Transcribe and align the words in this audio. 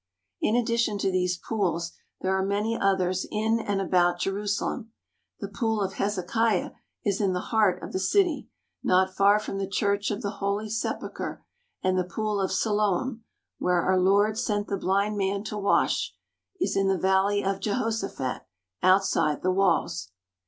In 0.41 0.55
addition 0.55 0.97
to 0.97 1.11
these 1.11 1.37
pools 1.37 1.91
there 2.21 2.35
are 2.35 2.43
many 2.43 2.75
others 2.75 3.27
in 3.29 3.59
and 3.59 3.79
about 3.79 4.17
Jerusalem. 4.17 4.93
The 5.39 5.47
Pool 5.47 5.79
of 5.79 5.93
Hezekiah 5.93 6.71
is 7.05 7.21
in 7.21 7.33
the 7.33 7.39
heart 7.53 7.83
of 7.83 7.93
the 7.93 7.99
city, 7.99 8.49
not 8.81 9.15
far 9.15 9.37
from 9.37 9.59
the 9.59 9.69
Church 9.69 10.09
of 10.09 10.23
the 10.23 10.37
Holy 10.41 10.69
Sepul 10.69 11.13
chre; 11.13 11.41
and 11.83 11.99
the 11.99 12.03
Pool 12.03 12.41
of 12.41 12.51
Siloam, 12.51 13.25
where 13.59 13.83
Our 13.83 13.99
Lord 13.99 14.39
sent 14.39 14.69
the 14.69 14.75
blind 14.77 15.19
man 15.19 15.43
to 15.43 15.57
wash, 15.59 16.15
is 16.59 16.75
in 16.75 16.87
the 16.87 16.97
valley 16.97 17.43
of 17.45 17.59
Jehoshaphat, 17.59 18.41
out 18.81 19.05
side 19.05 19.43
the 19.43 19.51
walls. 19.51 20.09